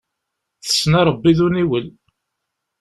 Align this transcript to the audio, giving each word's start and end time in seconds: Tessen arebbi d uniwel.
Tessen 0.63 0.93
arebbi 0.99 1.31
d 1.37 1.39
uniwel. 1.47 1.87